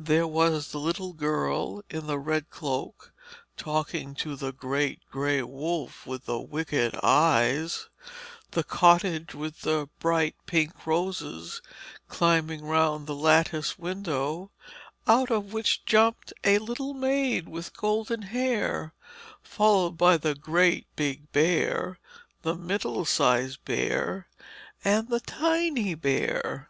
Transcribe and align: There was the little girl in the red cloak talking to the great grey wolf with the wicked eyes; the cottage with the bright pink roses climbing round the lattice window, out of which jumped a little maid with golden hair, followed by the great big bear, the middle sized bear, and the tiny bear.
There 0.00 0.26
was 0.26 0.72
the 0.72 0.80
little 0.80 1.12
girl 1.12 1.84
in 1.88 2.08
the 2.08 2.18
red 2.18 2.50
cloak 2.50 3.12
talking 3.56 4.16
to 4.16 4.34
the 4.34 4.52
great 4.52 4.98
grey 5.12 5.42
wolf 5.42 6.04
with 6.08 6.24
the 6.24 6.40
wicked 6.40 6.98
eyes; 7.04 7.88
the 8.50 8.64
cottage 8.64 9.32
with 9.32 9.60
the 9.60 9.88
bright 10.00 10.34
pink 10.46 10.84
roses 10.88 11.62
climbing 12.08 12.64
round 12.64 13.06
the 13.06 13.14
lattice 13.14 13.78
window, 13.78 14.50
out 15.06 15.30
of 15.30 15.52
which 15.52 15.84
jumped 15.84 16.32
a 16.42 16.58
little 16.58 16.92
maid 16.92 17.48
with 17.48 17.76
golden 17.76 18.22
hair, 18.22 18.92
followed 19.40 19.96
by 19.96 20.16
the 20.16 20.34
great 20.34 20.88
big 20.96 21.30
bear, 21.30 22.00
the 22.42 22.56
middle 22.56 23.04
sized 23.04 23.64
bear, 23.64 24.26
and 24.84 25.10
the 25.10 25.20
tiny 25.20 25.94
bear. 25.94 26.68